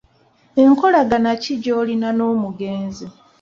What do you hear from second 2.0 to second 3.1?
n'omugenzi?